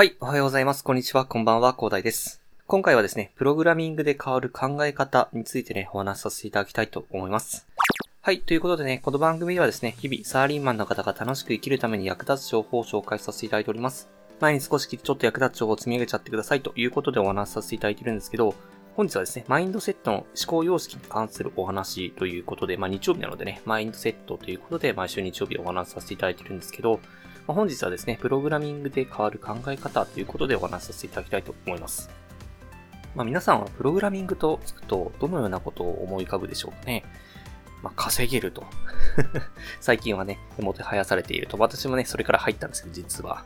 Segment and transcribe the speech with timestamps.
[0.00, 0.82] はい、おはようございます。
[0.82, 2.40] こんにちは、こんばんは、広大です。
[2.66, 7.66] 今回はですね、プログラミングで変わる考え方についてね、お話しさせていただきたいと思います。
[8.22, 14.08] はい、ということでね、この番組ではですね、日々サラリーマンの方が楽しく生きるために役立つ情報を紹介させていただいております。
[14.40, 18.54] 前に少しちょっと役立つ情報を積み上げちゃってくださいということでお話しさせていただいてるんですけど、
[18.96, 27.00] 本日はですね、マインドセットの思考様式に関するお話ということで、まあ日曜日なのでね、マインドセットということで毎週日曜日お話しさせていただいてるんですけど、
[27.50, 32.08] まあ、本日はですね、プログラミングで変わる考え方ということでお話しさせていただきたいと思います。
[33.16, 37.02] まあ皆さんはプログラミングと聞くとどのようなことを思い浮かぶでしょうかね？
[37.82, 38.64] まあ稼げると。
[39.80, 41.58] 最近はね、もてはやされていると。
[41.58, 43.44] 私もね、それから入ったんですけど、実は。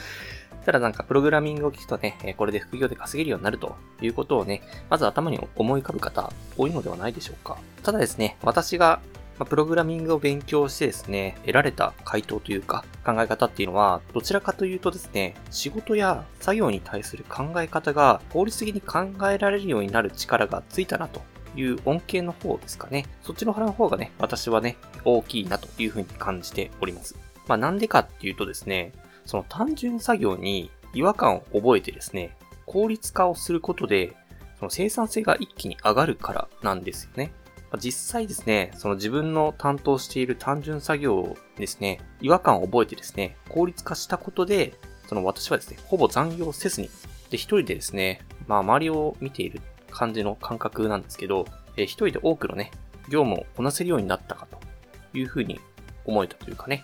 [0.66, 7.56] ただなんかプログラミングを聞くとね、これで副業で稼げるようになるということをね、まず頭に思い浮かぶ方多いのではないでしょうか。
[7.82, 9.00] ただですね、私が
[9.40, 21.22] まあ、プログラミングを勉強してですね、得られた回答というか考え方っていうのは、どちらかというとですね、仕事や作業に対する考え方が効率的に考えられるようになる力がついたなと
[21.56, 23.06] いう恩恵の方ですかね。
[23.22, 27.16] そっちの腹の方がね、私はね、大きいなというふうに感じております。
[27.48, 28.92] まあなんでかっていうとですね、
[29.24, 32.36] その単純作業に違和感を覚えてですね、
[32.66, 34.14] 効率化をすることで、
[34.58, 37.32] その生産性が一気に上がるからなんですよね。
[37.78, 44.74] 実際ですね、その自分の担当している単純作業をですね、違和感を覚えてですね、効率化したことで、
[45.08, 46.90] その私はですね、ほぼ残業せずに、
[47.30, 49.60] で、一人でですね、まあ周りを見ている
[49.90, 52.72] 感じの感覚なんですけど、一人で多くのね、
[53.08, 54.58] 業務をこなせるようになったかと
[55.16, 55.60] いうふうに
[56.04, 56.82] 思えたというかね、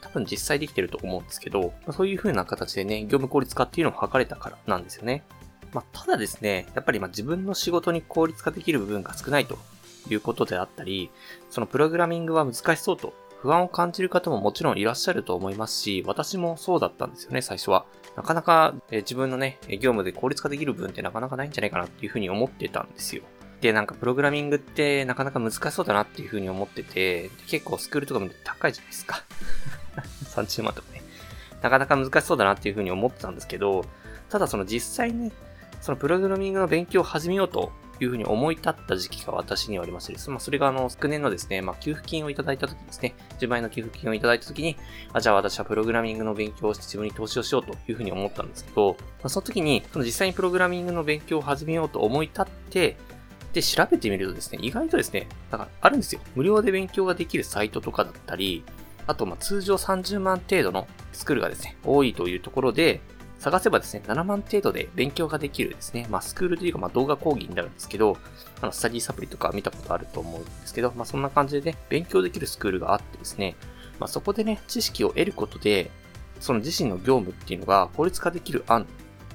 [0.00, 5.22] 多分実際できてると思うんですけど、そういう風な形でね、業務効率化っていうのを図れたからなんですよね。
[5.72, 9.58] まあ、ただですね、やっぱりまあ自分の仕事に効率化できる部分が少ないと
[10.12, 11.10] いうことであったり、
[11.50, 17.86] そのプログラミングは難しそうと不安を感じる方ももちろんいらっしゃると思いますし、私もそうだったんですよね、最初は。
[18.16, 23.22] なかなか、え自分のね、業務で効率化できる分ってなかなかないんじゃないかなっていうふうに思ってたんですよ。
[23.60, 29.22] で、なんかプログラミングってなかなか難しそうだなっていうふうに思ってて、結構スクールとかも高いじゃないですか。
[30.34, 31.02] 30万とかね。
[31.62, 33.84] なかなか難しそうだなっていうふうに思ってたんですけど、
[34.30, 35.32] ただその実際に、
[35.80, 40.30] そのプログラミングの勉強を始めようというふうに思い立った時期が私にはありましてです。
[40.30, 44.76] まあ、それがあの、昨年のですね、まあ、給付金をいただいた時ですね、10万円の給付金をいただいた時に、
[45.12, 52.96] あ、じゃあ私はプログラミングの勉強をして自分に投資をしようというふうに思ったんですけど、まあ、その時に、その実際にプログラミングの勉強を始めようと思い立って、
[53.52, 56.20] で、調べてみるとですね、意外とですね、だかあるんですよ。
[56.34, 58.64] 無料で勉強ができるサイトとかだったり、
[59.06, 63.00] あと、ま、通常30万程度のスクールがですね、多いというところで、
[63.38, 68.16] 探せばですね、7万程度で勉強ができるですね、まあ、スクールというか、まあ、動画講義になるんですけど、
[68.60, 73.54] あの、スタディサプリとか見たことあると思うんですけど、まあ、そんな感じでね、勉強できるスクールがあってですね、
[74.00, 75.90] まあ、そこでね、知識を得ることで、
[76.40, 78.86] その自身の業務っていうのが効率化できる案、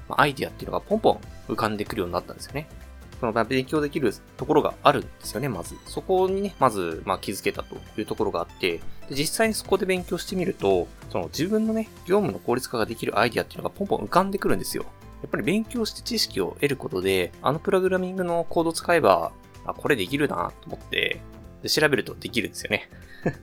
[0.08, 2.68] まあ、アイディアっていうのがポンポン浮かんでくるようになったんですよね。
[3.24, 5.76] その勉強できるところがあるんですよね、まず。
[5.86, 14.84] そこにね、まず、まあ、気づけたというところがあって、で実際にそこで勉強してみると、その自分のね、業務の効率化ができるアイディアっていうのがポンポン浮かんでくるんですよ。
[15.22, 19.32] やっぱり勉強して知識を得ることで、あのプログラミングのコードを使えば、
[19.64, 21.22] あ、これできるなと思って、
[21.62, 22.90] で調べるとできるんですよね。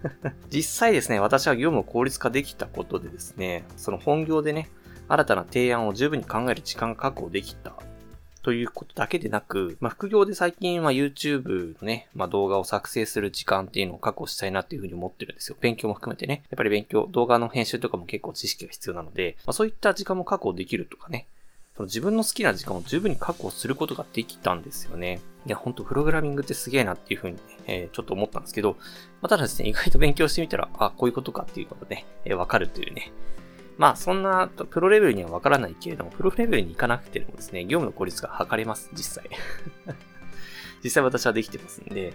[0.53, 4.69] 実際ですね、私は業務を効率化できたことでですね、その本業でね、
[5.07, 7.73] 新たな提案を十分に考える時間確保できた
[8.44, 15.57] ということだけでなく、まあ、副業で最近は YouTube のね、まあ、動画を作成する時間っていうのを確保したいなっていうふうに思ってるんですよ。
[15.62, 16.44] 勉強も含めてね。
[16.50, 21.28] やっぱり勉強、動画の編集とかも結構知識が必要なので、まあ、そういった時間も確保できるとかね。
[21.75, 25.22] その自分の好きな時間を十分に確保することができたんですよね。
[25.46, 28.73] いや、ほんとプログラミングってすげえなっていうふうに、ね、えー、ちょっと思ったんですけど、
[29.22, 33.12] まあ、ただですね、意外と勉強してみたら、あ、こういうことかっていうことね、えー、わかるというね。
[33.77, 39.29] まあ、そんな、プロレベルにはわからないけれども、プロレベルに行かなくてもですね、業務の効率が測れます、実際。
[40.83, 42.13] 実際私はできてますんで。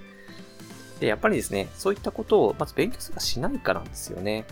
[1.01, 4.45] で、やっぱりですね、そういったことを、まず勉強するかしないかなんですよね。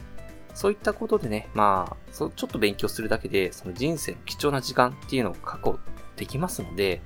[0.55, 5.79] そういったことでね、まあ、そちょっと勉強するだけで、その人生の貴重な時間っていうのを確保
[6.17, 7.03] できますので、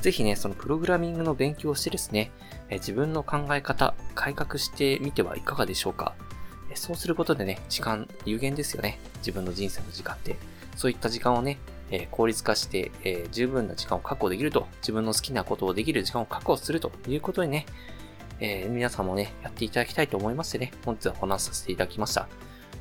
[0.00, 2.30] ぜひね、そのプログラミングの勉強をしてですね、
[2.68, 6.14] え自分の考え方、改革してみてはいかがでしょうか。
[6.74, 8.98] そうすることでね、時間、有限ですよね。
[9.18, 10.36] 自分の人生の時間って。
[10.76, 11.58] そういった時間をね、
[11.90, 17.66] えー、効率化して、えー、十分な時間を確保できると、自分の好きなことをできる時間を確保するということにね、
[18.40, 22.28] えー、皆さんもね、やっていただきたいと思いましてね、本日はお話しさせていただきました。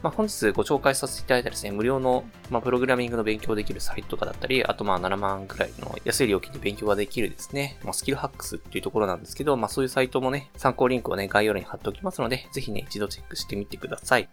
[0.03, 14.29] まあ、本日ご紹介させていただいたですね、無料の、まあ、プログラミングの勉強できるサイトとかだったり、あとまあ7万くらいの安い料金で勉強ができるですね、まあ、スキルハックスっていうところなんですけど、まあそういうサイトもね、参考リンクをね、概要欄に貼っておきますので、ぜひね、一度チェックしてみてください。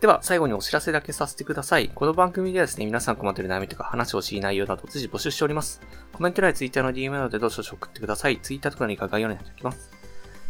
[0.00, 1.88] では、最後にお知らせだけさせてください。
[1.88, 5.80] この番組ではですね、皆さん困っている悩みとか話をしい内容など随時募集しております。
[6.12, 8.40] コメント欄や Twitter の DM などでどしどし送ってください。
[8.40, 9.92] Twitter とか何か概要欄に貼っておきます。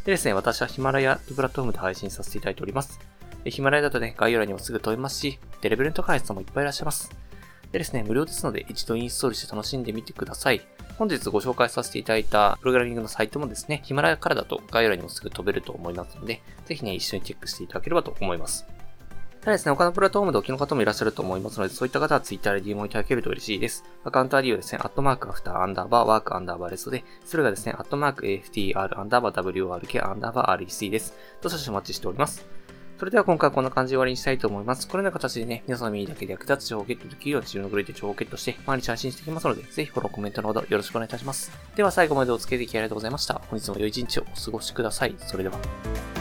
[0.07, 3.12] でですね、私はヒマラヤというプラットフォームで配信させていただいております。
[3.45, 7.11] ヒマラヤだとね、概要欄にもすぐ飛べますし、で、レベルの高い配信者さんもいっぱいいらっしゃいます。
[7.73, 10.61] でですね、無料ですので一度インストールして楽しんでみてください。
[10.99, 18.67] 本日ご紹介させていただいたプログラミングのサイトもですね、ヒマラヤからだと概要欄にもすぐ飛べると思いますので、ぜひね、一緒にチェックしていただければと思います。
[19.41, 23.85] ただですね、他のプラットフォームでお聞きの方もいらっしゃると思いますので、そういった方は Twitter で DM をいただけると嬉しいです。
[24.05, 31.15] アカウント ID はですね、アットマークアフターアンダーバーワークアンダーバーレストで、それがですね、アットマーク AFTR アンダーバー WRK アンダーバー REC です。
[31.41, 32.62] どうぞお待ちしております。
[33.03, 34.87] それでは今回はこんな感じで終わりにしたいと思います。
[34.87, 41.51] このような形でね、皆さんの耳だけで役立つ情報をゲットできるように自分のグレーで情報をゲットして、毎日配信していきますので、ぜひフォロー、コメントのほどよろしくお願いいたします。
[41.75, 43.43] では最後までお付き合いできありがとうございました。
[43.51, 45.17] 本日も良い一日をお過ごしください。
[45.19, 46.12] それでは。